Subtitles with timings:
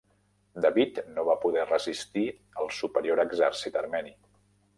[0.65, 2.25] David no va poder resistir
[2.63, 4.17] al superior exèrcit armeni.